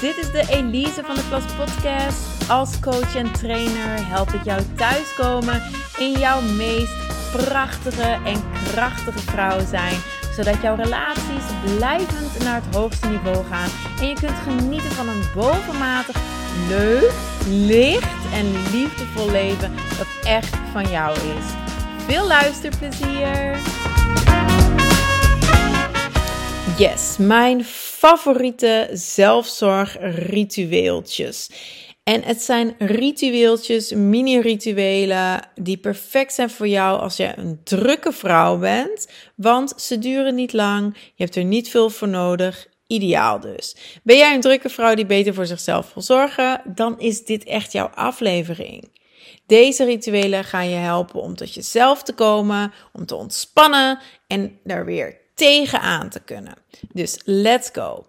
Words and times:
dit 0.00 0.16
is 0.16 0.30
de 0.30 0.44
Elise 0.48 1.02
van 1.04 1.14
de 1.14 1.22
Klas 1.28 1.42
Podcast. 1.56 2.50
Als 2.50 2.80
coach 2.80 3.16
en 3.16 3.32
trainer 3.32 4.08
help 4.08 4.30
ik 4.30 4.44
jou 4.44 4.62
thuiskomen 4.76 5.62
in 5.98 6.12
jouw 6.12 6.40
meest 6.40 6.92
prachtige 7.32 8.18
en 8.24 8.42
krachtige 8.72 9.18
vrouw 9.18 9.66
zijn. 9.66 9.94
Zodat 10.36 10.62
jouw 10.62 10.74
relaties 10.76 11.44
blijvend 11.76 12.44
naar 12.44 12.62
het 12.64 12.74
hoogste 12.74 13.08
niveau 13.08 13.44
gaan. 13.50 13.68
En 14.00 14.06
je 14.08 14.14
kunt 14.14 14.38
genieten 14.44 14.90
van 14.90 15.08
een 15.08 15.22
bovenmatig 15.34 16.16
leuk, 16.68 17.12
licht 17.48 18.32
en 18.32 18.52
liefdevol 18.72 19.30
leven 19.30 19.74
dat 19.98 20.06
echt 20.24 20.56
van 20.72 20.90
jou 20.90 21.16
is. 21.16 21.44
Veel 22.06 22.26
luisterplezier! 22.26 23.56
Yes, 26.76 27.16
mijn 27.18 27.64
favoriete 27.98 28.88
zelfzorgritueeltjes. 28.92 31.50
En 32.02 32.22
het 32.22 32.42
zijn 32.42 32.74
ritueeltjes, 32.78 33.92
mini-rituelen, 33.92 35.48
die 35.54 35.76
perfect 35.76 36.34
zijn 36.34 36.50
voor 36.50 36.68
jou 36.68 37.00
als 37.00 37.16
je 37.16 37.32
een 37.36 37.60
drukke 37.64 38.12
vrouw 38.12 38.58
bent. 38.58 39.08
Want 39.36 39.72
ze 39.76 39.98
duren 39.98 40.34
niet 40.34 40.52
lang, 40.52 40.94
je 40.94 41.22
hebt 41.24 41.36
er 41.36 41.44
niet 41.44 41.70
veel 41.70 41.90
voor 41.90 42.08
nodig. 42.08 42.66
Ideaal 42.86 43.40
dus. 43.40 43.76
Ben 44.02 44.16
jij 44.16 44.34
een 44.34 44.40
drukke 44.40 44.68
vrouw 44.68 44.94
die 44.94 45.06
beter 45.06 45.34
voor 45.34 45.46
zichzelf 45.46 45.94
wil 45.94 46.02
zorgen, 46.02 46.62
dan 46.74 47.00
is 47.00 47.24
dit 47.24 47.44
echt 47.44 47.72
jouw 47.72 47.90
aflevering. 47.94 48.96
Deze 49.46 49.84
rituelen 49.84 50.44
gaan 50.44 50.68
je 50.68 50.76
helpen 50.76 51.20
om 51.20 51.34
tot 51.34 51.54
jezelf 51.54 52.02
te 52.02 52.12
komen, 52.12 52.72
om 52.92 53.06
te 53.06 53.14
ontspannen 53.14 53.98
en 54.26 54.58
daar 54.64 54.84
weer 54.84 55.17
tegenaan 55.38 56.08
te 56.08 56.20
kunnen. 56.20 56.54
Dus 56.92 57.20
let's 57.24 57.70
go. 57.72 58.06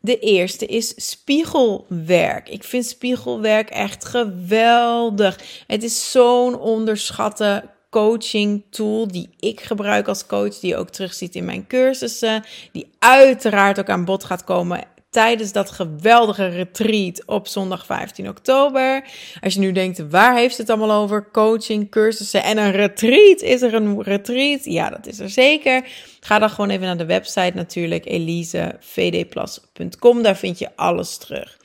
De 0.00 0.18
eerste 0.18 0.66
is 0.66 1.10
spiegelwerk. 1.10 2.48
Ik 2.48 2.64
vind 2.64 2.86
spiegelwerk 2.86 3.70
echt 3.70 4.04
geweldig. 4.04 5.38
Het 5.66 5.82
is 5.82 6.10
zo'n 6.10 6.58
onderschatte 6.58 7.64
coaching 7.90 8.62
tool 8.70 9.08
die 9.08 9.30
ik 9.38 9.60
gebruik 9.60 10.08
als 10.08 10.26
coach, 10.26 10.58
die 10.58 10.70
je 10.70 10.76
ook 10.76 10.90
terugziet 10.90 11.34
in 11.34 11.44
mijn 11.44 11.66
cursussen, 11.66 12.44
die 12.72 12.90
uiteraard 12.98 13.78
ook 13.78 13.88
aan 13.88 14.04
bod 14.04 14.24
gaat 14.24 14.44
komen 14.44 14.84
tijdens 15.14 15.52
dat 15.52 15.70
geweldige 15.70 16.46
retreat 16.46 17.22
op 17.26 17.48
zondag 17.48 17.86
15 17.86 18.28
oktober. 18.28 19.04
Als 19.40 19.54
je 19.54 19.60
nu 19.60 19.72
denkt, 19.72 20.10
waar 20.10 20.36
heeft 20.36 20.58
het 20.58 20.70
allemaal 20.70 21.02
over? 21.02 21.30
Coaching, 21.30 21.90
cursussen 21.90 22.42
en 22.42 22.58
een 22.58 22.70
retreat. 22.70 23.40
Is 23.40 23.62
er 23.62 23.74
een 23.74 24.02
retreat? 24.02 24.64
Ja, 24.64 24.90
dat 24.90 25.06
is 25.06 25.18
er 25.18 25.30
zeker. 25.30 25.88
Ga 26.20 26.38
dan 26.38 26.50
gewoon 26.50 26.70
even 26.70 26.86
naar 26.86 26.96
de 26.96 27.04
website 27.04 27.52
natuurlijk, 27.54 28.06
elisevdplus.com. 28.06 30.22
Daar 30.22 30.36
vind 30.36 30.58
je 30.58 30.76
alles 30.76 31.16
terug. 31.16 31.58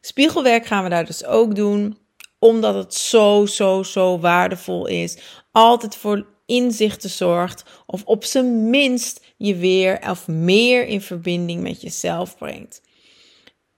Spiegelwerk 0.00 0.66
gaan 0.66 0.82
we 0.82 0.90
daar 0.90 1.06
dus 1.06 1.24
ook 1.24 1.54
doen, 1.54 1.98
omdat 2.38 2.74
het 2.74 2.94
zo, 2.94 3.46
zo, 3.46 3.82
zo 3.82 4.18
waardevol 4.18 4.86
is. 4.86 5.18
Altijd 5.52 5.96
voor 5.96 6.26
inzichten 6.46 7.10
zorgt, 7.10 7.64
of 7.86 8.04
op 8.04 8.24
zijn 8.24 8.70
minst 8.70 9.24
je 9.36 9.56
weer 9.56 9.98
of 10.10 10.28
meer 10.28 10.86
in 10.86 11.00
verbinding 11.00 11.62
met 11.62 11.80
jezelf 11.80 12.38
brengt. 12.38 12.82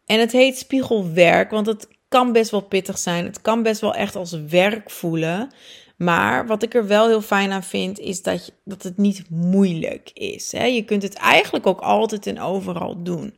En 0.07 0.21
het 0.21 0.33
heet 0.33 0.59
spiegelwerk, 0.59 1.51
want 1.51 1.67
het 1.67 1.89
kan 2.09 2.33
best 2.33 2.51
wel 2.51 2.61
pittig 2.61 2.99
zijn. 2.99 3.25
Het 3.25 3.41
kan 3.41 3.63
best 3.63 3.81
wel 3.81 3.95
echt 3.95 4.17
als 4.17 4.33
werk 4.33 4.91
voelen. 4.91 5.51
Maar 5.97 6.47
wat 6.47 6.63
ik 6.63 6.75
er 6.75 6.87
wel 6.87 7.07
heel 7.07 7.23
fijn 7.23 7.53
aan 7.53 7.63
vind, 7.63 7.99
is 7.99 8.23
dat, 8.23 8.47
je, 8.47 8.53
dat 8.65 8.83
het 8.83 8.97
niet 8.97 9.31
moeilijk 9.31 10.11
is. 10.15 10.53
Hè? 10.53 10.65
Je 10.65 10.85
kunt 10.85 11.03
het 11.03 11.15
eigenlijk 11.15 11.67
ook 11.67 11.81
altijd 11.81 12.27
en 12.27 12.41
overal 12.41 13.03
doen. 13.03 13.35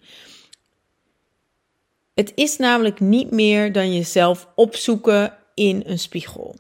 Het 2.14 2.32
is 2.34 2.56
namelijk 2.56 3.00
niet 3.00 3.30
meer 3.30 3.72
dan 3.72 3.94
jezelf 3.94 4.48
opzoeken 4.54 5.34
in 5.54 5.82
een 5.86 5.98
spiegel 5.98 6.56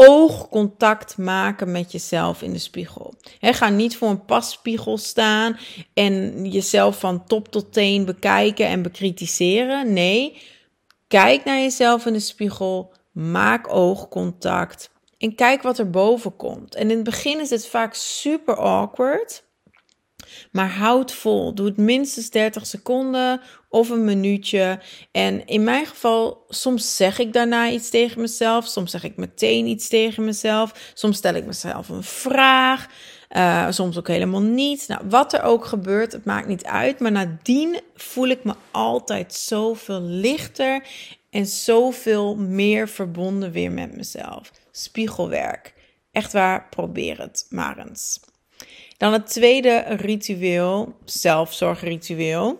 oogcontact 0.00 1.16
maken 1.16 1.72
met 1.72 1.92
jezelf 1.92 2.42
in 2.42 2.52
de 2.52 2.58
spiegel. 2.58 3.14
ga 3.40 3.68
niet 3.68 3.96
voor 3.96 4.08
een 4.08 4.24
passpiegel 4.24 4.98
staan 4.98 5.58
en 5.94 6.44
jezelf 6.50 6.98
van 6.98 7.24
top 7.24 7.48
tot 7.48 7.72
teen 7.72 8.04
bekijken 8.04 8.66
en 8.66 8.82
bekritiseren. 8.82 9.92
Nee, 9.92 10.42
kijk 11.08 11.44
naar 11.44 11.58
jezelf 11.58 12.06
in 12.06 12.12
de 12.12 12.20
spiegel, 12.20 12.92
maak 13.12 13.74
oogcontact 13.74 14.90
en 15.18 15.34
kijk 15.34 15.62
wat 15.62 15.78
er 15.78 15.90
boven 15.90 16.36
komt. 16.36 16.74
En 16.74 16.90
in 16.90 16.96
het 16.96 17.04
begin 17.04 17.40
is 17.40 17.50
het 17.50 17.66
vaak 17.66 17.94
super 17.94 18.56
awkward. 18.56 19.47
Maar 20.52 20.70
houd 20.70 21.12
vol. 21.12 21.54
Doe 21.54 21.66
het 21.66 21.76
minstens 21.76 22.30
30 22.30 22.66
seconden 22.66 23.40
of 23.68 23.90
een 23.90 24.04
minuutje. 24.04 24.80
En 25.12 25.46
in 25.46 25.64
mijn 25.64 25.86
geval, 25.86 26.44
soms 26.48 26.96
zeg 26.96 27.18
ik 27.18 27.32
daarna 27.32 27.70
iets 27.70 27.90
tegen 27.90 28.20
mezelf. 28.20 28.66
Soms 28.66 28.90
zeg 28.90 29.04
ik 29.04 29.16
meteen 29.16 29.66
iets 29.66 29.88
tegen 29.88 30.24
mezelf. 30.24 30.92
Soms 30.94 31.16
stel 31.16 31.34
ik 31.34 31.46
mezelf 31.46 31.88
een 31.88 32.02
vraag. 32.02 32.86
Uh, 33.36 33.66
soms 33.70 33.98
ook 33.98 34.08
helemaal 34.08 34.42
niet. 34.42 34.84
Nou, 34.88 35.00
wat 35.08 35.32
er 35.32 35.42
ook 35.42 35.64
gebeurt, 35.64 36.12
het 36.12 36.24
maakt 36.24 36.46
niet 36.46 36.64
uit. 36.64 37.00
Maar 37.00 37.12
nadien 37.12 37.80
voel 37.94 38.28
ik 38.28 38.44
me 38.44 38.54
altijd 38.70 39.34
zoveel 39.34 40.00
lichter 40.00 40.82
en 41.30 41.46
zoveel 41.46 42.36
meer 42.36 42.88
verbonden 42.88 43.52
weer 43.52 43.72
met 43.72 43.96
mezelf. 43.96 44.52
Spiegelwerk. 44.70 45.74
Echt 46.12 46.32
waar, 46.32 46.66
probeer 46.68 47.18
het 47.18 47.46
maar 47.48 47.78
eens. 47.78 48.20
Dan 48.98 49.12
het 49.12 49.26
tweede 49.26 49.84
ritueel, 49.88 50.94
zelfzorgritueel. 51.04 52.58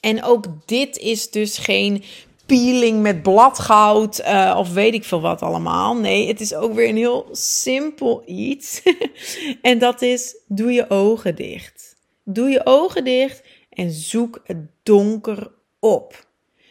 En 0.00 0.22
ook 0.22 0.46
dit 0.66 0.96
is 0.96 1.30
dus 1.30 1.58
geen 1.58 2.04
peeling 2.46 3.02
met 3.02 3.22
bladgoud 3.22 4.20
uh, 4.20 4.54
of 4.58 4.72
weet 4.72 4.94
ik 4.94 5.04
veel 5.04 5.20
wat 5.20 5.42
allemaal. 5.42 5.96
Nee, 5.96 6.28
het 6.28 6.40
is 6.40 6.54
ook 6.54 6.74
weer 6.74 6.88
een 6.88 6.96
heel 6.96 7.28
simpel 7.32 8.22
iets. 8.26 8.82
en 9.62 9.78
dat 9.78 10.02
is, 10.02 10.36
doe 10.46 10.72
je 10.72 10.90
ogen 10.90 11.34
dicht. 11.34 11.96
Doe 12.24 12.48
je 12.48 12.60
ogen 12.64 13.04
dicht 13.04 13.42
en 13.70 13.90
zoek 13.90 14.40
het 14.44 14.66
donker 14.82 15.50
op. 15.78 16.26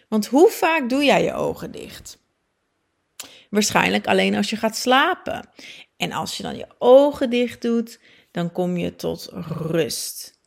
Want 0.10 0.28
hoe 0.28 0.50
vaak 0.50 0.90
doe 0.90 1.04
jij 1.04 1.24
je 1.24 1.34
ogen 1.34 1.72
dicht? 1.72 2.18
Waarschijnlijk 3.50 4.08
alleen 4.08 4.36
als 4.36 4.50
je 4.50 4.56
gaat 4.56 4.76
slapen. 4.76 5.50
En 5.98 6.12
als 6.12 6.38
je 6.38 6.44
dan 6.44 6.58
je 6.58 6.68
ogen 6.78 7.30
dicht 7.30 7.62
doet, 7.62 8.00
dan 8.38 8.52
kom 8.52 8.78
je 8.78 8.96
tot 8.96 9.30
rust. 9.70 10.40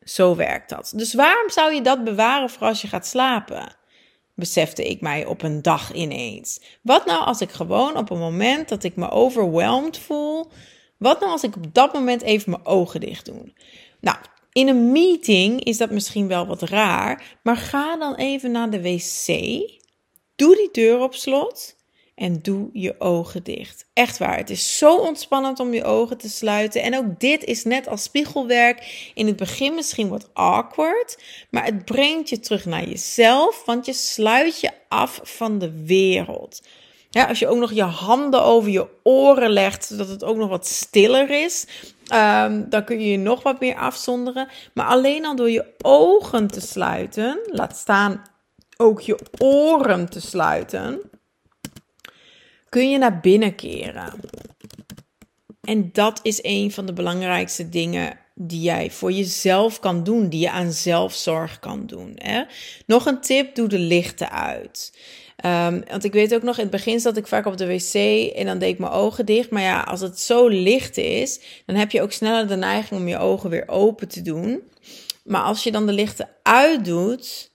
Zo 0.00 0.36
werkt 0.36 0.68
dat. 0.68 0.92
Dus 0.96 1.14
waarom 1.14 1.50
zou 1.50 1.74
je 1.74 1.82
dat 1.82 2.04
bewaren 2.04 2.50
voor 2.50 2.66
als 2.66 2.82
je 2.82 2.88
gaat 2.88 3.06
slapen? 3.06 3.76
Besefte 4.34 4.88
ik 4.88 5.00
mij 5.00 5.26
op 5.26 5.42
een 5.42 5.62
dag 5.62 5.92
ineens. 5.92 6.60
Wat 6.82 7.06
nou 7.06 7.24
als 7.24 7.40
ik 7.40 7.50
gewoon 7.50 7.96
op 7.96 8.10
een 8.10 8.18
moment 8.18 8.68
dat 8.68 8.84
ik 8.84 8.96
me 8.96 9.10
overweldigd 9.10 9.98
voel, 9.98 10.50
wat 10.96 11.20
nou 11.20 11.32
als 11.32 11.42
ik 11.42 11.56
op 11.56 11.74
dat 11.74 11.92
moment 11.92 12.22
even 12.22 12.50
mijn 12.50 12.66
ogen 12.66 13.00
dicht 13.00 13.24
doe? 13.24 13.52
Nou, 14.00 14.16
in 14.52 14.68
een 14.68 14.92
meeting 14.92 15.64
is 15.64 15.76
dat 15.76 15.90
misschien 15.90 16.28
wel 16.28 16.46
wat 16.46 16.62
raar, 16.62 17.38
maar 17.42 17.56
ga 17.56 17.96
dan 17.96 18.14
even 18.14 18.50
naar 18.50 18.70
de 18.70 18.82
wc. 18.82 19.26
Doe 20.36 20.56
die 20.56 20.68
deur 20.72 21.00
op 21.00 21.14
slot 21.14 21.76
en 22.14 22.42
doe 22.42 22.68
je 22.72 22.94
ogen 22.98 23.42
dicht. 23.42 23.86
Echt 23.92 24.18
waar, 24.18 24.36
het 24.36 24.50
is 24.50 24.78
zo 24.78 24.96
ontspannend 24.96 25.60
om 25.60 25.74
je 25.74 25.84
ogen 25.84 26.18
te 26.18 26.28
sluiten. 26.28 26.82
En 26.82 26.96
ook 26.96 27.20
dit 27.20 27.44
is 27.44 27.64
net 27.64 27.88
als 27.88 28.02
spiegelwerk. 28.02 29.10
In 29.14 29.26
het 29.26 29.36
begin 29.36 29.74
misschien 29.74 30.08
wat 30.08 30.30
awkward, 30.32 31.18
maar 31.50 31.64
het 31.64 31.84
brengt 31.84 32.28
je 32.28 32.40
terug 32.40 32.64
naar 32.64 32.88
jezelf, 32.88 33.62
want 33.64 33.86
je 33.86 33.92
sluit 33.92 34.60
je 34.60 34.70
af 34.88 35.20
van 35.22 35.58
de 35.58 35.84
wereld. 35.84 36.62
Ja, 37.10 37.24
als 37.24 37.38
je 37.38 37.48
ook 37.48 37.58
nog 37.58 37.72
je 37.72 37.82
handen 37.82 38.42
over 38.42 38.70
je 38.70 38.86
oren 39.02 39.50
legt, 39.50 39.84
zodat 39.84 40.08
het 40.08 40.24
ook 40.24 40.36
nog 40.36 40.48
wat 40.48 40.66
stiller 40.66 41.30
is, 41.30 41.66
um, 42.14 42.66
dan 42.68 42.84
kun 42.84 43.00
je 43.00 43.10
je 43.10 43.18
nog 43.18 43.42
wat 43.42 43.60
meer 43.60 43.76
afzonderen. 43.76 44.48
Maar 44.72 44.86
alleen 44.86 45.26
al 45.26 45.36
door 45.36 45.50
je 45.50 45.64
ogen 45.82 46.46
te 46.46 46.60
sluiten, 46.60 47.38
laat 47.46 47.76
staan 47.76 48.22
ook 48.76 49.00
je 49.00 49.18
oren 49.38 50.10
te 50.10 50.20
sluiten, 50.20 51.00
kun 52.74 52.90
je 52.90 52.98
naar 52.98 53.20
binnen 53.20 53.54
keren. 53.54 54.12
En 55.60 55.90
dat 55.92 56.20
is 56.22 56.38
een 56.42 56.72
van 56.72 56.86
de 56.86 56.92
belangrijkste 56.92 57.68
dingen 57.68 58.18
die 58.34 58.60
jij 58.60 58.90
voor 58.90 59.12
jezelf 59.12 59.80
kan 59.80 60.04
doen, 60.04 60.28
die 60.28 60.40
je 60.40 60.50
aan 60.50 60.72
zelfzorg 60.72 61.58
kan 61.58 61.86
doen. 61.86 62.12
Hè? 62.14 62.44
Nog 62.86 63.06
een 63.06 63.20
tip: 63.20 63.54
doe 63.54 63.68
de 63.68 63.78
lichten 63.78 64.30
uit. 64.30 64.98
Um, 65.44 65.84
want 65.88 66.04
ik 66.04 66.12
weet 66.12 66.34
ook 66.34 66.42
nog, 66.42 66.56
in 66.56 66.62
het 66.62 66.70
begin 66.70 67.00
zat 67.00 67.16
ik 67.16 67.26
vaak 67.26 67.46
op 67.46 67.56
de 67.56 67.66
wc 67.66 67.94
en 68.34 68.46
dan 68.46 68.58
deed 68.58 68.72
ik 68.72 68.78
mijn 68.78 68.92
ogen 68.92 69.26
dicht. 69.26 69.50
Maar 69.50 69.62
ja, 69.62 69.80
als 69.80 70.00
het 70.00 70.20
zo 70.20 70.48
licht 70.48 70.96
is, 70.96 71.40
dan 71.66 71.76
heb 71.76 71.90
je 71.90 72.02
ook 72.02 72.12
sneller 72.12 72.48
de 72.48 72.56
neiging 72.56 73.00
om 73.00 73.08
je 73.08 73.18
ogen 73.18 73.50
weer 73.50 73.68
open 73.68 74.08
te 74.08 74.22
doen. 74.22 74.62
Maar 75.24 75.42
als 75.42 75.62
je 75.62 75.72
dan 75.72 75.86
de 75.86 75.92
lichten 75.92 76.28
uitdoet, 76.42 77.50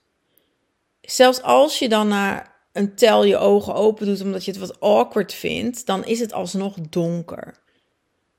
zelfs 1.00 1.42
als 1.42 1.78
je 1.78 1.88
dan 1.88 2.08
naar 2.08 2.49
een 2.72 2.94
tel 2.94 3.24
je 3.24 3.36
ogen 3.36 3.74
open 3.74 4.06
doet 4.06 4.22
omdat 4.22 4.44
je 4.44 4.50
het 4.50 4.60
wat 4.60 4.80
awkward 4.80 5.34
vindt, 5.34 5.86
dan 5.86 6.04
is 6.04 6.20
het 6.20 6.32
alsnog 6.32 6.74
donker. 6.80 7.58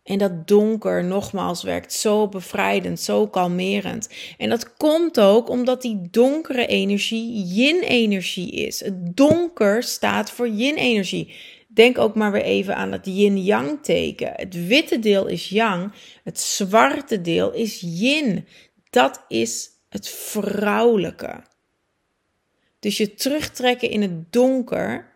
En 0.03 0.17
dat 0.17 0.47
donker, 0.47 1.03
nogmaals, 1.03 1.63
werkt 1.63 1.93
zo 1.93 2.27
bevrijdend, 2.27 2.99
zo 2.99 3.27
kalmerend. 3.27 4.09
En 4.37 4.49
dat 4.49 4.73
komt 4.73 5.19
ook 5.19 5.49
omdat 5.49 5.81
die 5.81 6.07
donkere 6.11 6.65
energie 6.65 7.43
yin-energie 7.45 8.51
is. 8.51 8.79
Het 8.79 9.15
donker 9.15 9.83
staat 9.83 10.31
voor 10.31 10.47
yin-energie. 10.47 11.35
Denk 11.67 11.97
ook 11.97 12.15
maar 12.15 12.31
weer 12.31 12.41
even 12.41 12.75
aan 12.75 12.91
het 12.91 13.05
yin-yang 13.05 13.83
teken. 13.83 14.31
Het 14.35 14.67
witte 14.67 14.99
deel 14.99 15.27
is 15.27 15.49
yang, 15.49 15.93
het 16.23 16.39
zwarte 16.39 17.21
deel 17.21 17.53
is 17.53 17.79
yin. 17.79 18.47
Dat 18.89 19.25
is 19.27 19.69
het 19.89 20.09
vrouwelijke. 20.09 21.43
Dus 22.81 22.97
je 22.97 23.13
terugtrekken 23.13 23.89
in 23.89 24.01
het 24.01 24.31
donker. 24.31 25.09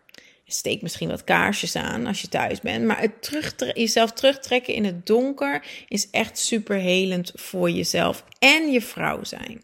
Steek 0.46 0.82
misschien 0.82 1.08
wat 1.08 1.24
kaarsjes 1.24 1.76
aan 1.76 2.06
als 2.06 2.20
je 2.20 2.28
thuis 2.28 2.60
bent. 2.60 2.84
Maar 2.84 3.00
het 3.00 3.22
terugtre 3.22 3.72
jezelf 3.74 4.12
terugtrekken 4.12 4.74
in 4.74 4.84
het 4.84 5.06
donker 5.06 5.66
is 5.88 6.10
echt 6.10 6.38
super 6.38 6.76
helend 6.76 7.32
voor 7.34 7.70
jezelf 7.70 8.24
en 8.38 8.72
je 8.72 8.80
vrouw 8.80 9.24
zijn. 9.24 9.62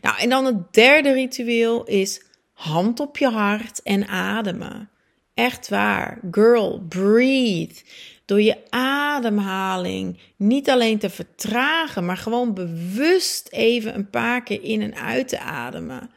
Nou, 0.00 0.18
en 0.18 0.28
dan 0.28 0.44
het 0.44 0.72
derde 0.72 1.12
ritueel 1.12 1.84
is 1.84 2.22
hand 2.52 3.00
op 3.00 3.16
je 3.16 3.28
hart 3.28 3.82
en 3.82 4.06
ademen. 4.06 4.90
Echt 5.34 5.68
waar. 5.68 6.20
Girl, 6.30 6.80
breathe. 6.88 7.82
Door 8.24 8.42
je 8.42 8.56
ademhaling 8.70 10.18
niet 10.36 10.70
alleen 10.70 10.98
te 10.98 11.10
vertragen, 11.10 12.04
maar 12.04 12.16
gewoon 12.16 12.54
bewust 12.54 13.48
even 13.50 13.94
een 13.94 14.10
paar 14.10 14.42
keer 14.42 14.62
in 14.62 14.82
en 14.82 14.94
uit 14.94 15.28
te 15.28 15.38
ademen. 15.38 16.10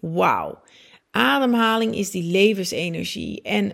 Wauw. 0.00 0.62
Ademhaling 1.10 1.96
is 1.96 2.10
die 2.10 2.22
levensenergie. 2.22 3.42
En 3.42 3.72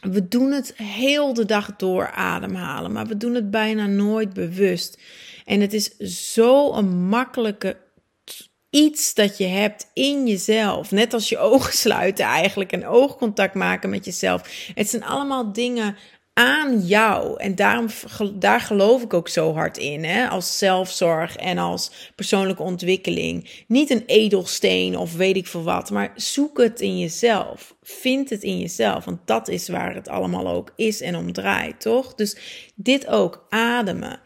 we 0.00 0.28
doen 0.28 0.52
het 0.52 0.76
heel 0.76 1.34
de 1.34 1.44
dag 1.44 1.76
door 1.76 2.10
ademhalen, 2.10 2.92
maar 2.92 3.06
we 3.06 3.16
doen 3.16 3.34
het 3.34 3.50
bijna 3.50 3.86
nooit 3.86 4.32
bewust. 4.32 5.00
En 5.44 5.60
het 5.60 5.72
is 5.72 5.96
zo 6.30 6.72
een 6.72 7.08
makkelijke 7.08 7.76
iets 8.70 9.14
dat 9.14 9.38
je 9.38 9.46
hebt 9.46 9.90
in 9.94 10.26
jezelf. 10.26 10.90
Net 10.90 11.12
als 11.12 11.28
je 11.28 11.38
ogen 11.52 11.72
sluiten 11.72 12.24
eigenlijk 12.24 12.72
en 12.72 12.86
oogcontact 12.86 13.54
maken 13.54 13.90
met 13.90 14.04
jezelf. 14.04 14.70
Het 14.74 14.88
zijn 14.88 15.04
allemaal 15.04 15.52
dingen 15.52 15.96
aan 16.34 16.80
jou. 16.80 17.40
En 17.40 17.54
daarom, 17.54 17.86
daar 18.34 18.60
geloof 18.60 19.02
ik 19.02 19.14
ook 19.14 19.28
zo 19.28 19.52
hard 19.54 19.78
in. 19.78 20.04
Hè? 20.04 20.28
Als 20.28 20.58
zelfzorg 20.58 21.36
en 21.36 21.58
als 21.58 22.12
persoonlijke 22.14 22.62
ontwikkeling. 22.62 23.64
Niet 23.66 23.90
een 23.90 24.02
edelsteen 24.06 24.98
of 24.98 25.14
weet 25.16 25.36
ik 25.36 25.46
veel 25.46 25.62
wat. 25.62 25.90
Maar 25.90 26.12
zoek 26.16 26.58
het 26.58 26.80
in 26.80 26.98
jezelf. 26.98 27.74
Vind 27.82 28.30
het 28.30 28.42
in 28.42 28.58
jezelf. 28.58 29.04
Want 29.04 29.18
dat 29.24 29.48
is 29.48 29.68
waar 29.68 29.94
het 29.94 30.08
allemaal 30.08 30.48
ook 30.48 30.72
is 30.76 31.00
en 31.00 31.16
om 31.16 31.32
draait, 31.32 31.80
toch? 31.80 32.14
Dus 32.14 32.36
dit 32.74 33.06
ook. 33.06 33.46
Ademen. 33.48 34.20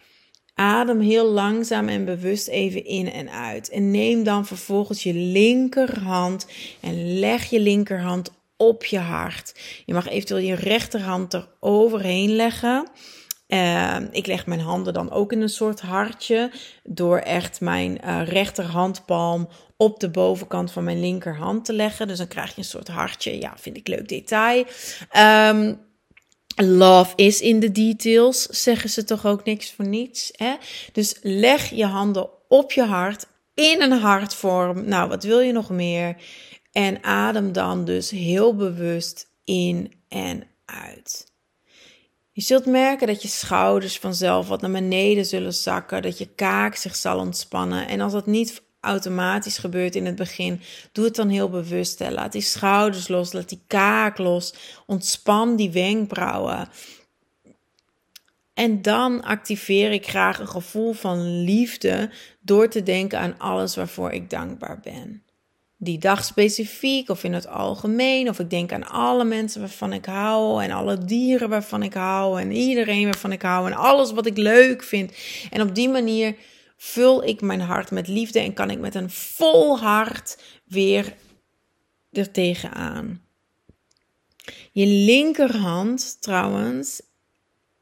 Adem 0.55 1.01
heel 1.01 1.27
langzaam 1.27 1.89
en 1.89 2.05
bewust 2.05 2.49
even 2.49 2.85
in 2.85 3.13
en 3.13 3.31
uit. 3.31 3.69
En 3.69 3.91
neem 3.91 4.25
dan 4.25 4.47
vervolgens 4.47 5.03
je 5.03 5.15
linkerhand 5.15 6.47
en 6.81 7.19
leg 7.19 7.51
je 7.51 7.61
linkerhand 7.61 8.31
op 8.57 8.85
je 8.85 8.99
hart. 8.99 9.55
Je 9.85 9.95
mag 9.95 10.09
eventueel 10.09 10.41
je 10.41 10.55
rechterhand 10.55 11.35
er 11.35 11.49
overheen 11.61 12.37
leggen. 12.37 12.89
Uh, 13.49 13.97
ik 14.11 14.27
leg 14.27 14.47
mijn 14.47 14.61
handen 14.61 14.95
dan 14.95 15.11
ook 15.11 15.33
in 15.33 15.41
een 15.41 15.49
soort 15.49 15.81
hartje. 15.81 16.51
Door 16.85 17.19
echt 17.19 17.61
mijn 17.61 18.01
uh, 18.05 18.23
rechterhandpalm 18.25 19.49
op 19.77 20.01
de 20.01 20.11
bovenkant 20.11 20.73
van 20.73 20.85
mijn 20.85 21.01
linkerhand 21.01 21.65
te 21.65 21.73
leggen. 21.73 22.09
Dus 22.09 22.19
dan 22.19 22.29
krijg 22.29 22.51
je 22.51 22.59
een 22.59 22.65
soort 22.65 22.89
hartje. 22.89 23.41
Ja, 23.41 23.53
vind 23.57 23.77
ik 23.77 23.89
leuk 23.89 24.09
detail. 24.09 24.65
Um, 25.49 25.85
Love 26.57 27.13
is 27.17 27.41
in 27.41 27.61
the 27.61 27.73
details, 27.73 28.43
zeggen 28.43 28.91
ze 28.91 29.05
toch 29.05 29.27
ook 29.27 29.45
niks 29.45 29.73
voor 29.73 29.87
niets. 29.87 30.33
Hè? 30.37 30.55
Dus 30.93 31.17
leg 31.23 31.71
je 31.71 31.87
handen 31.87 32.29
op 32.49 32.73
je 32.73 32.85
hart 32.85 33.27
in 33.55 33.83
een 33.83 33.99
hartvorm. 34.01 34.89
Nou, 34.89 35.09
wat 35.09 35.25
wil 35.25 35.41
je 35.41 35.53
nog 35.53 35.71
meer? 35.71 36.17
En 36.77 37.05
adem 37.05 37.53
dan 37.53 37.85
dus 37.85 38.11
heel 38.11 38.55
bewust 38.55 39.31
in 39.45 39.93
en 40.09 40.47
uit. 40.65 41.33
Je 42.33 42.41
zult 42.43 42.67
merken 42.67 43.07
dat 43.07 43.23
je 43.23 43.29
schouders 43.29 43.99
vanzelf 43.99 44.49
wat 44.49 44.61
naar 44.61 44.71
beneden 44.71 45.25
zullen 45.27 45.55
zakken, 45.55 46.03
dat 46.03 46.19
je 46.19 46.35
kaak 46.35 46.75
zich 46.75 46.97
zal 46.97 47.19
ontspannen. 47.19 47.89
En 47.89 48.01
als 48.01 48.13
dat 48.13 48.27
niet 48.27 48.63
automatisch 48.81 49.59
gebeurt 49.59 49.95
in 49.95 50.07
het 50.07 50.17
begin, 50.17 50.61
doe 50.93 51.05
het 51.05 51.15
dan 51.15 51.29
heel 51.29 51.49
bewust. 51.51 52.01
Laat 52.11 52.33
die 52.33 52.43
schouders 52.43 53.09
los, 53.09 53.33
laat 53.33 53.49
die 53.49 53.63
kaak 53.67 54.19
los, 54.19 54.55
ontspan 54.87 55.57
die 55.57 55.71
wenkbrauwen. 55.71 56.69
En 58.55 58.83
dan 58.83 59.23
activeer 59.23 59.93
ik 59.93 60.09
graag 60.09 60.39
een 60.39 60.49
gevoel 60.49 60.93
van 60.93 61.43
liefde 61.43 62.11
door 62.41 62.69
te 62.69 62.83
denken 62.83 63.19
aan 63.19 63.39
alles 63.39 63.77
waarvoor 63.77 64.11
ik 64.11 64.31
dankbaar 64.31 64.81
ben 64.81 65.26
die 65.77 65.99
dag 65.99 66.25
specifiek 66.25 67.09
of 67.09 67.25
in 67.25 67.33
het 67.33 67.47
algemeen. 67.47 68.29
Of 68.29 68.39
ik 68.39 68.51
denk 68.51 68.73
aan 68.73 68.89
alle 68.89 69.25
mensen 69.25 69.61
waarvan 69.61 69.93
ik 69.93 70.05
hou 70.05 70.63
en 70.63 70.71
alle 70.71 71.05
dieren 71.05 71.49
waarvan 71.49 71.83
ik 71.83 71.95
hou 71.95 72.41
en 72.41 72.53
iedereen 72.53 73.05
waarvan 73.05 73.33
ik 73.33 73.43
hou 73.43 73.67
en 73.71 73.77
alles 73.77 74.13
wat 74.13 74.27
ik 74.27 74.37
leuk 74.37 74.83
vind. 74.83 75.13
En 75.51 75.61
op 75.61 75.75
die 75.75 75.89
manier 75.89 76.37
vul 76.77 77.25
ik 77.25 77.41
mijn 77.41 77.61
hart 77.61 77.91
met 77.91 78.09
liefde 78.09 78.41
en 78.41 78.53
kan 78.53 78.71
ik 78.71 78.79
met 78.79 78.95
een 78.95 79.11
vol 79.11 79.79
hart 79.79 80.39
weer 80.65 81.15
er 82.13 82.31
tegenaan. 82.31 83.21
Je 84.73 84.87
linkerhand 84.87 86.23
trouwens 86.23 87.03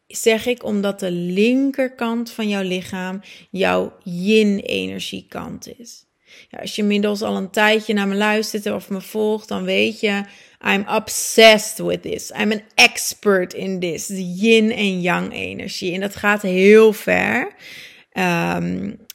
zeg 0.06 0.46
ik 0.46 0.64
omdat 0.64 1.00
de 1.00 1.10
linkerkant 1.10 2.30
van 2.30 2.48
jouw 2.48 2.62
lichaam 2.62 3.20
jouw 3.50 3.92
yin-energiekant 4.02 5.78
is. 5.78 6.04
Ja, 6.48 6.58
als 6.58 6.74
je 6.76 6.82
inmiddels 6.82 7.22
al 7.22 7.36
een 7.36 7.50
tijdje 7.50 7.94
naar 7.94 8.08
me 8.08 8.14
luistert 8.14 8.66
of 8.66 8.88
me 8.88 9.00
volgt, 9.00 9.48
dan 9.48 9.64
weet 9.64 10.00
je, 10.00 10.22
I'm 10.66 10.84
obsessed 10.88 11.86
with 11.86 12.02
this. 12.02 12.30
I'm 12.30 12.52
an 12.52 12.62
expert 12.74 13.54
in 13.54 13.80
this. 13.80 14.06
De 14.06 14.34
yin 14.34 14.72
en 14.72 15.00
yang 15.00 15.32
energie. 15.32 15.94
En 15.94 16.00
dat 16.00 16.16
gaat 16.16 16.42
heel 16.42 16.92
ver. 16.92 17.54
Um, 18.12 19.06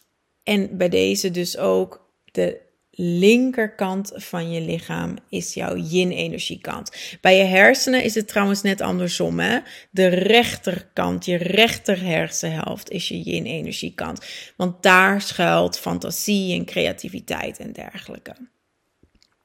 en 0.43 0.77
bij 0.77 0.89
deze 0.89 1.31
dus 1.31 1.57
ook 1.57 2.13
de 2.31 2.68
linkerkant 3.01 4.11
van 4.15 4.51
je 4.51 4.61
lichaam 4.61 5.15
is 5.29 5.53
jouw 5.53 5.75
yin-energiekant. 5.75 6.91
Bij 7.21 7.37
je 7.37 7.43
hersenen 7.43 8.03
is 8.03 8.15
het 8.15 8.27
trouwens 8.27 8.61
net 8.61 8.81
andersom. 8.81 9.39
Hè? 9.39 9.59
De 9.91 10.07
rechterkant, 10.07 11.25
je 11.25 11.35
rechter 11.35 12.01
hersenhelft, 12.01 12.89
is 12.89 13.07
je 13.07 13.21
yin-energiekant. 13.21 14.25
Want 14.55 14.83
daar 14.83 15.21
schuilt 15.21 15.79
fantasie 15.79 16.53
en 16.53 16.65
creativiteit 16.65 17.57
en 17.57 17.71
dergelijke. 17.71 18.35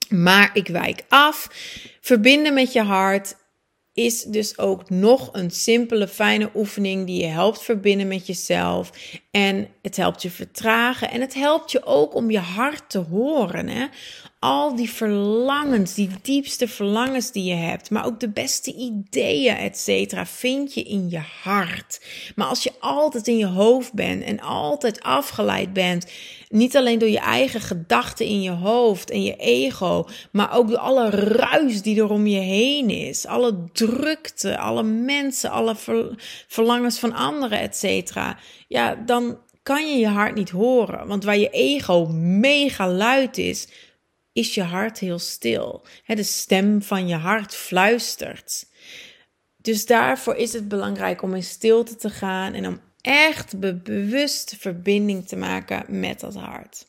Maar 0.09 0.51
ik 0.53 0.69
wijk 0.69 1.05
af. 1.09 1.49
Verbinden 2.01 2.55
met 2.55 2.73
je 2.73 2.83
hart 2.83 3.37
is 3.95 4.23
dus 4.23 4.59
ook 4.59 4.91
nog 4.91 5.29
een 5.33 5.51
simpele, 5.51 6.09
fijne 6.09 6.51
oefening 6.55 7.07
die 7.07 7.21
je 7.21 7.27
helpt 7.27 7.63
verbinden 7.63 8.09
met 8.09 8.27
jezelf. 8.27 8.91
En 9.31 9.69
het 9.83 9.97
helpt 9.97 10.23
je 10.23 10.31
vertragen. 10.31 11.11
En 11.11 11.21
het 11.21 11.35
helpt 11.35 11.71
je 11.71 11.85
ook 11.85 12.15
om 12.15 12.31
je 12.31 12.39
hart 12.39 12.91
te 12.91 12.99
horen. 12.99 13.69
Hè? 13.69 13.87
Al 14.45 14.77
die 14.77 14.91
verlangens, 14.91 15.95
die 15.95 16.09
diepste 16.23 16.69
verlangens 16.69 17.33
die 17.33 17.45
je 17.45 17.55
hebt, 17.55 17.91
maar 17.91 18.07
ook 18.07 18.21
de 18.21 18.29
beste 18.29 18.75
ideeën, 18.75 19.57
et 19.57 19.79
cetera, 19.79 20.27
vind 20.27 20.75
je 20.75 20.83
in 20.83 21.11
je 21.11 21.23
hart. 21.43 22.01
Maar 22.35 22.47
als 22.47 22.63
je 22.63 22.73
altijd 22.81 23.29
in 23.29 23.37
je 23.37 23.47
hoofd 23.47 23.93
bent 23.93 24.23
en 24.23 24.41
altijd 24.41 25.03
afgeleid 25.03 25.73
bent 25.73 26.07
niet 26.49 26.77
alleen 26.77 26.99
door 26.99 27.09
je 27.09 27.19
eigen 27.19 27.61
gedachten 27.61 28.27
in 28.27 28.43
je 28.43 28.51
hoofd 28.51 29.11
en 29.11 29.23
je 29.23 29.37
ego, 29.37 30.07
maar 30.33 30.57
ook 30.57 30.69
door 30.69 30.79
alle 30.79 31.11
ruis 31.11 31.83
die 31.83 32.01
er 32.01 32.11
om 32.11 32.27
je 32.27 32.41
heen 32.41 32.91
is. 32.91 33.27
Alle 33.27 33.65
drukte, 33.73 34.59
alle 34.59 34.83
mensen, 34.83 35.51
alle 35.51 35.75
verlangens 36.49 36.99
van 36.99 37.15
anderen, 37.15 37.61
et 37.61 37.77
cetera. 37.77 38.39
Ja, 38.69 38.95
dan 38.95 39.39
kan 39.63 39.91
je 39.91 39.99
je 39.99 40.09
hart 40.09 40.35
niet 40.35 40.51
horen. 40.51 41.07
Want 41.07 41.25
waar 41.25 41.39
je 41.39 41.51
ego 41.51 42.07
mega 42.17 42.89
luid 42.89 43.39
is, 43.39 43.69
is 44.35 44.55
je 44.55 44.63
hart 44.63 44.99
heel 44.99 45.19
stil. 45.19 45.83
De 46.07 46.23
stem 46.23 46.83
van 46.83 47.09
je 47.09 47.15
hart 47.15 47.55
fluistert. 47.55 48.67
Dus 49.57 49.87
daarvoor 49.87 50.35
is 50.35 50.53
het 50.53 50.69
belangrijk 50.69 51.23
om 51.23 51.35
in 51.35 51.43
stilte 51.43 51.97
te 51.97 52.11
gaan 52.11 52.53
en 52.53 52.67
om 52.67 52.81
echt 53.01 53.83
bewust 53.83 54.57
verbinding 54.59 55.29
te 55.29 55.37
maken 55.37 56.01
met 56.01 56.21
dat 56.21 56.35
hart. 56.35 56.87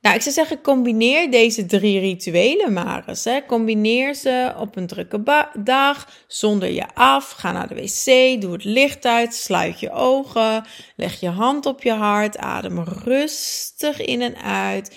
Nou, 0.00 0.16
ik 0.16 0.22
zou 0.22 0.34
zeggen, 0.34 0.60
combineer 0.60 1.30
deze 1.30 1.66
drie 1.66 2.00
rituelen 2.00 2.72
maar 2.72 3.08
eens. 3.08 3.24
Hè. 3.24 3.46
Combineer 3.46 4.14
ze 4.14 4.54
op 4.58 4.76
een 4.76 4.86
drukke 4.86 5.50
dag, 5.58 6.08
zonder 6.26 6.70
je 6.70 6.94
af. 6.94 7.30
Ga 7.30 7.52
naar 7.52 7.68
de 7.68 7.74
wc, 7.74 8.40
doe 8.40 8.52
het 8.52 8.64
licht 8.64 9.04
uit, 9.04 9.34
sluit 9.34 9.80
je 9.80 9.90
ogen, 9.90 10.64
leg 10.96 11.20
je 11.20 11.28
hand 11.28 11.66
op 11.66 11.82
je 11.82 11.92
hart, 11.92 12.38
adem 12.38 12.80
rustig 12.80 14.00
in 14.00 14.22
en 14.22 14.36
uit. 14.42 14.96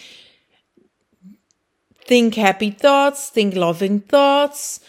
Think 2.05 2.35
happy 2.35 2.75
thoughts, 2.75 3.31
think 3.31 3.53
loving 3.53 4.03
thoughts. 4.07 4.79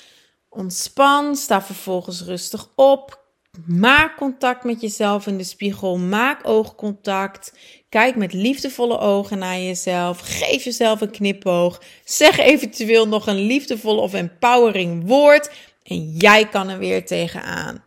Ontspan, 0.48 1.36
sta 1.36 1.62
vervolgens 1.62 2.22
rustig 2.22 2.68
op, 2.74 3.26
Maak 3.64 4.16
contact 4.16 4.64
met 4.64 4.80
jezelf 4.80 5.26
in 5.26 5.36
de 5.36 5.44
spiegel. 5.44 5.98
Maak 5.98 6.40
oogcontact. 6.42 7.52
Kijk 7.88 8.16
met 8.16 8.32
liefdevolle 8.32 8.98
ogen 8.98 9.38
naar 9.38 9.58
jezelf. 9.58 10.20
Geef 10.20 10.64
jezelf 10.64 11.00
een 11.00 11.10
knipoog. 11.10 11.82
Zeg 12.04 12.38
eventueel 12.38 13.08
nog 13.08 13.26
een 13.26 13.46
liefdevol 13.46 13.98
of 13.98 14.14
empowering 14.14 15.06
woord. 15.06 15.50
En 15.82 16.10
jij 16.10 16.48
kan 16.48 16.68
er 16.68 16.78
weer 16.78 17.06
tegenaan. 17.06 17.84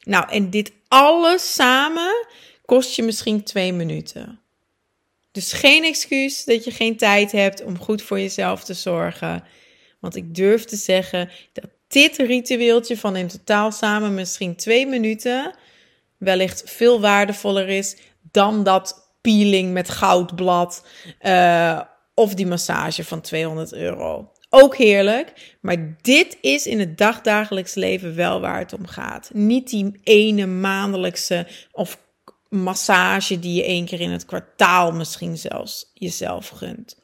Nou, 0.00 0.28
en 0.28 0.50
dit 0.50 0.72
alles 0.88 1.54
samen 1.54 2.26
kost 2.64 2.96
je 2.96 3.02
misschien 3.02 3.42
twee 3.42 3.72
minuten. 3.72 4.41
Dus 5.32 5.52
geen 5.52 5.84
excuus 5.84 6.44
dat 6.44 6.64
je 6.64 6.70
geen 6.70 6.96
tijd 6.96 7.32
hebt 7.32 7.64
om 7.64 7.78
goed 7.78 8.02
voor 8.02 8.20
jezelf 8.20 8.64
te 8.64 8.74
zorgen. 8.74 9.44
Want 10.00 10.16
ik 10.16 10.34
durf 10.34 10.64
te 10.64 10.76
zeggen 10.76 11.30
dat 11.52 11.64
dit 11.88 12.16
ritueeltje 12.16 12.96
van 12.96 13.16
in 13.16 13.28
totaal 13.28 13.72
samen 13.72 14.14
misschien 14.14 14.56
twee 14.56 14.86
minuten 14.86 15.54
wellicht 16.18 16.62
veel 16.66 17.00
waardevoller 17.00 17.68
is 17.68 17.96
dan 18.30 18.64
dat 18.64 19.10
peeling 19.20 19.72
met 19.72 19.90
goudblad 19.90 20.86
uh, 21.22 21.80
of 22.14 22.34
die 22.34 22.46
massage 22.46 23.04
van 23.04 23.20
200 23.20 23.72
euro. 23.72 24.32
Ook 24.50 24.76
heerlijk, 24.76 25.56
maar 25.60 25.96
dit 26.00 26.38
is 26.40 26.66
in 26.66 26.78
het 26.80 26.98
dagdagelijks 26.98 27.74
leven 27.74 28.14
wel 28.14 28.40
waar 28.40 28.58
het 28.58 28.72
om 28.72 28.86
gaat. 28.86 29.30
Niet 29.32 29.70
die 29.70 30.00
ene 30.02 30.46
maandelijkse 30.46 31.46
of 31.70 31.98
massage 32.52 33.38
die 33.38 33.54
je 33.54 33.64
één 33.64 33.84
keer 33.84 34.00
in 34.00 34.10
het 34.10 34.24
kwartaal 34.24 34.92
misschien 34.92 35.38
zelfs 35.38 35.90
jezelf 35.94 36.48
gunt. 36.48 36.96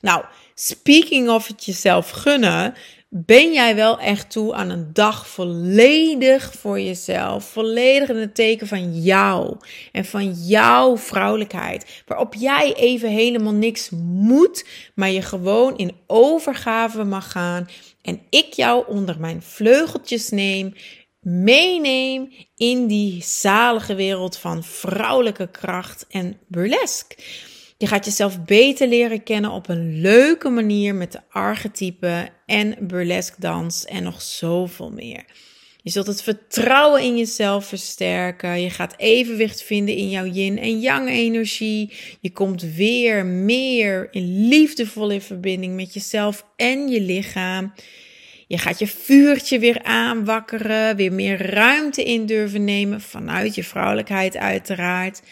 Nou, 0.00 0.24
speaking 0.54 1.28
of 1.28 1.46
het 1.46 1.64
jezelf 1.64 2.10
gunnen, 2.10 2.74
ben 3.08 3.52
jij 3.52 3.74
wel 3.74 3.98
echt 3.98 4.30
toe 4.30 4.54
aan 4.54 4.70
een 4.70 4.90
dag 4.92 5.28
volledig 5.28 6.52
voor 6.58 6.80
jezelf. 6.80 7.44
Volledig 7.44 8.08
in 8.08 8.16
het 8.16 8.34
teken 8.34 8.66
van 8.66 9.00
jou 9.02 9.56
en 9.92 10.04
van 10.04 10.32
jouw 10.32 10.96
vrouwelijkheid. 10.96 12.02
Waarop 12.06 12.34
jij 12.34 12.74
even 12.74 13.08
helemaal 13.08 13.52
niks 13.52 13.90
moet, 13.90 14.66
maar 14.94 15.10
je 15.10 15.22
gewoon 15.22 15.76
in 15.76 15.96
overgave 16.06 17.04
mag 17.04 17.30
gaan. 17.30 17.68
En 18.02 18.20
ik 18.30 18.52
jou 18.52 18.84
onder 18.88 19.20
mijn 19.20 19.42
vleugeltjes 19.42 20.28
neem, 20.30 20.74
meeneem 21.26 22.32
in 22.56 22.86
die 22.86 23.22
zalige 23.22 23.94
wereld 23.94 24.36
van 24.36 24.64
vrouwelijke 24.64 25.48
kracht 25.50 26.06
en 26.08 26.38
burlesque. 26.48 27.16
Je 27.78 27.86
gaat 27.86 28.04
jezelf 28.04 28.44
beter 28.44 28.88
leren 28.88 29.22
kennen 29.22 29.50
op 29.50 29.68
een 29.68 30.00
leuke 30.00 30.48
manier 30.48 30.94
met 30.94 31.12
de 31.12 31.20
archetypen 31.30 32.28
en 32.46 32.76
burlesque 32.80 33.40
dans 33.40 33.84
en 33.84 34.02
nog 34.02 34.22
zoveel 34.22 34.90
meer. 34.90 35.24
Je 35.82 35.92
zult 35.92 36.06
het 36.06 36.22
vertrouwen 36.22 37.02
in 37.02 37.16
jezelf 37.16 37.66
versterken. 37.66 38.60
Je 38.60 38.70
gaat 38.70 38.94
evenwicht 38.96 39.62
vinden 39.62 39.96
in 39.96 40.10
jouw 40.10 40.26
yin 40.26 40.58
en 40.58 40.80
yang 40.80 41.08
energie. 41.08 41.92
Je 42.20 42.30
komt 42.32 42.62
weer 42.62 43.26
meer 43.26 44.08
in 44.10 44.48
liefdevolle 44.48 45.20
verbinding 45.20 45.74
met 45.74 45.94
jezelf 45.94 46.46
en 46.56 46.88
je 46.88 47.00
lichaam. 47.00 47.72
Je 48.46 48.58
gaat 48.58 48.78
je 48.78 48.86
vuurtje 48.86 49.58
weer 49.58 49.82
aanwakkeren, 49.82 50.96
weer 50.96 51.12
meer 51.12 51.50
ruimte 51.50 52.04
in 52.04 52.26
durven 52.26 52.64
nemen 52.64 53.00
vanuit 53.00 53.54
je 53.54 53.64
vrouwelijkheid 53.64 54.36
uiteraard. 54.36 55.22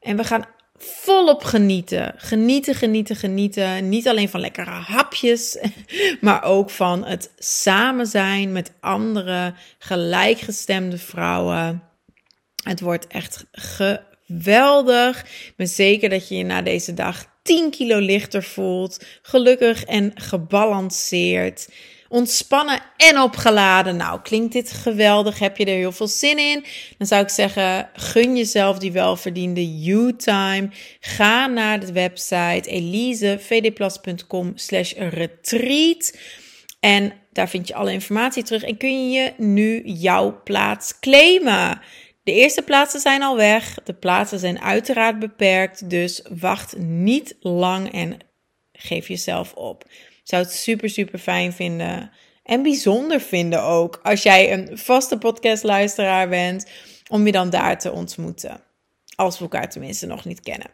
En 0.00 0.16
we 0.16 0.24
gaan 0.24 0.46
volop 0.76 1.44
genieten. 1.44 2.14
Genieten, 2.16 2.74
genieten, 2.74 3.16
genieten. 3.16 3.88
Niet 3.88 4.08
alleen 4.08 4.28
van 4.28 4.40
lekkere 4.40 4.70
hapjes, 4.70 5.58
maar 6.20 6.44
ook 6.44 6.70
van 6.70 7.04
het 7.04 7.32
samen 7.38 8.06
zijn 8.06 8.52
met 8.52 8.72
andere 8.80 9.54
gelijkgestemde 9.78 10.98
vrouwen. 10.98 11.82
Het 12.64 12.80
wordt 12.80 13.06
echt 13.06 13.46
geweldig. 13.52 15.22
Ik 15.22 15.54
ben 15.56 15.68
zeker 15.68 16.08
dat 16.08 16.28
je 16.28 16.36
je 16.36 16.44
na 16.44 16.62
deze 16.62 16.94
dag 16.94 17.26
10 17.42 17.70
kilo 17.70 17.98
lichter 17.98 18.42
voelt. 18.42 19.04
Gelukkig 19.22 19.84
en 19.84 20.12
gebalanceerd 20.14 21.68
ontspannen 22.10 22.80
en 22.96 23.20
opgeladen. 23.20 23.96
Nou, 23.96 24.20
klinkt 24.20 24.52
dit 24.52 24.72
geweldig? 24.72 25.38
Heb 25.38 25.56
je 25.56 25.64
er 25.64 25.76
heel 25.76 25.92
veel 25.92 26.08
zin 26.08 26.38
in? 26.38 26.64
Dan 26.98 27.06
zou 27.06 27.22
ik 27.22 27.28
zeggen, 27.28 27.90
gun 27.94 28.36
jezelf 28.36 28.78
die 28.78 28.92
welverdiende 28.92 29.78
you-time. 29.78 30.68
Ga 31.00 31.46
naar 31.46 31.80
de 31.80 31.92
website 31.92 32.70
elisevdplas.com 32.70 34.52
slash 34.54 34.92
retreat. 34.92 36.18
En 36.80 37.12
daar 37.32 37.48
vind 37.48 37.68
je 37.68 37.74
alle 37.74 37.92
informatie 37.92 38.42
terug. 38.42 38.62
En 38.62 38.76
kun 38.76 39.10
je 39.10 39.32
nu 39.36 39.82
jouw 39.84 40.40
plaats 40.44 40.98
claimen. 40.98 41.80
De 42.22 42.32
eerste 42.32 42.62
plaatsen 42.62 43.00
zijn 43.00 43.22
al 43.22 43.36
weg. 43.36 43.74
De 43.84 43.94
plaatsen 43.94 44.38
zijn 44.38 44.60
uiteraard 44.60 45.18
beperkt. 45.18 45.90
Dus 45.90 46.22
wacht 46.40 46.76
niet 46.78 47.36
lang 47.40 47.92
en 47.92 48.18
geef 48.72 49.08
jezelf 49.08 49.52
op 49.52 49.84
zou 50.30 50.42
het 50.42 50.52
super, 50.52 50.90
super 50.90 51.18
fijn 51.18 51.52
vinden. 51.52 52.10
En 52.42 52.62
bijzonder 52.62 53.20
vinden 53.20 53.62
ook. 53.62 54.00
Als 54.02 54.22
jij 54.22 54.52
een 54.52 54.78
vaste 54.78 55.18
podcastluisteraar 55.18 56.28
bent. 56.28 56.66
Om 57.08 57.26
je 57.26 57.32
dan 57.32 57.50
daar 57.50 57.78
te 57.78 57.92
ontmoeten. 57.92 58.60
Als 59.16 59.36
we 59.36 59.42
elkaar 59.42 59.70
tenminste 59.70 60.06
nog 60.06 60.24
niet 60.24 60.40
kennen. 60.40 60.70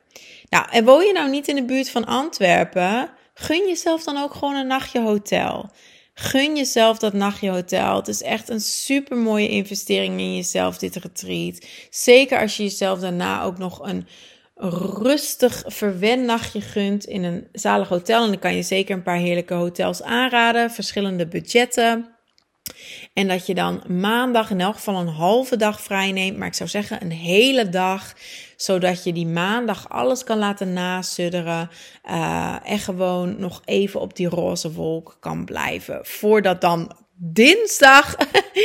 Nou, 0.48 0.66
en 0.70 0.84
woon 0.84 1.06
je 1.06 1.12
nou 1.12 1.30
niet 1.30 1.48
in 1.48 1.54
de 1.54 1.64
buurt 1.64 1.90
van 1.90 2.04
Antwerpen? 2.04 3.10
Gun 3.34 3.68
jezelf 3.68 4.04
dan 4.04 4.16
ook 4.16 4.34
gewoon 4.34 4.54
een 4.54 4.66
nachtje 4.66 5.00
hotel. 5.00 5.70
Gun 6.14 6.56
jezelf 6.56 6.98
dat 6.98 7.12
nachtje 7.12 7.50
hotel. 7.50 7.96
Het 7.96 8.08
is 8.08 8.22
echt 8.22 8.48
een 8.48 8.60
super 8.60 9.16
mooie 9.16 9.48
investering 9.48 10.20
in 10.20 10.34
jezelf, 10.36 10.78
dit 10.78 10.96
retreat. 10.96 11.66
Zeker 11.90 12.40
als 12.40 12.56
je 12.56 12.62
jezelf 12.62 12.98
daarna 12.98 13.42
ook 13.42 13.58
nog 13.58 13.86
een 13.86 14.06
rustig 14.58 15.62
verwen 15.66 16.24
nachtje 16.24 16.60
gunt 16.60 17.04
in 17.04 17.24
een 17.24 17.48
zalig 17.52 17.88
hotel. 17.88 18.22
En 18.22 18.30
dan 18.30 18.38
kan 18.38 18.54
je 18.54 18.62
zeker 18.62 18.96
een 18.96 19.02
paar 19.02 19.16
heerlijke 19.16 19.54
hotels 19.54 20.02
aanraden, 20.02 20.70
verschillende 20.70 21.26
budgetten. 21.26 22.14
En 23.12 23.28
dat 23.28 23.46
je 23.46 23.54
dan 23.54 23.82
maandag 23.88 24.50
in 24.50 24.60
elk 24.60 24.74
geval 24.74 25.00
een 25.00 25.08
halve 25.08 25.56
dag 25.56 25.80
vrij 25.80 26.12
neemt. 26.12 26.36
Maar 26.36 26.46
ik 26.46 26.54
zou 26.54 26.68
zeggen 26.68 27.02
een 27.02 27.12
hele 27.12 27.68
dag. 27.68 28.14
Zodat 28.56 29.04
je 29.04 29.12
die 29.12 29.26
maandag 29.26 29.88
alles 29.88 30.24
kan 30.24 30.38
laten 30.38 30.72
nasudderen. 30.72 31.70
Uh, 32.10 32.56
en 32.64 32.78
gewoon 32.78 33.40
nog 33.40 33.62
even 33.64 34.00
op 34.00 34.16
die 34.16 34.28
roze 34.28 34.72
wolk 34.72 35.16
kan 35.20 35.44
blijven. 35.44 36.00
Voordat 36.02 36.60
dan 36.60 36.92
dinsdag 37.18 38.14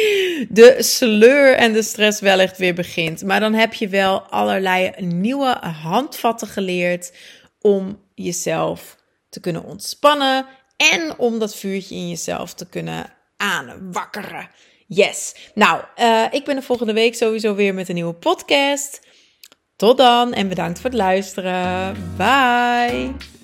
de 0.50 0.76
sleur 0.80 1.56
en 1.56 1.74
de 1.74 1.82
stress 1.82 2.20
wellicht 2.20 2.58
weer 2.58 2.74
begint. 2.74 3.24
Maar 3.24 3.40
dan 3.40 3.54
heb 3.54 3.74
je 3.74 3.88
wel 3.88 4.22
allerlei 4.22 4.92
nieuwe 4.98 5.58
handvatten 5.82 6.48
geleerd 6.48 7.12
om 7.62 8.00
jezelf 8.16 8.98
te 9.30 9.40
kunnen 9.40 9.64
ontspannen 9.64 10.46
en 10.78 11.18
om 11.18 11.40
dat 11.40 11.56
vuurtje 11.56 11.96
in 11.96 12.10
jezelf 12.10 12.54
te 12.54 12.70
kunnen 12.70 13.14
aanwakkeren. 13.38 14.50
Yes. 14.88 15.36
Nou, 15.54 15.82
uh, 16.00 16.26
ik 16.32 16.44
ben 16.46 16.56
de 16.56 16.62
volgende 16.62 16.94
week 16.94 17.16
sowieso 17.16 17.56
weer 17.56 17.74
met 17.74 17.90
een 17.90 17.96
nieuwe 17.96 18.14
podcast. 18.14 19.00
Tot 19.76 19.98
dan 19.98 20.34
en 20.34 20.48
bedankt 20.48 20.80
voor 20.80 20.90
het 20.90 21.00
luisteren. 21.00 21.96
Bye. 22.18 23.41